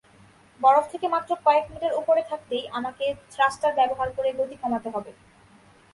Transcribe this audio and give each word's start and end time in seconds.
বরফ 0.61 0.85
থেকে 0.91 1.07
মাত্র 1.07 1.31
কয়েক 1.45 1.65
মিটার 1.71 1.93
ওপরে 1.93 2.21
থাকতেই 2.29 2.63
আমাকে 2.69 3.05
থ্রাস্টার 3.31 3.71
ব্যবহার 3.79 4.09
করে 4.17 4.29
গতি 4.39 4.55
কমাতে 4.63 4.89
হবে। 4.95 5.11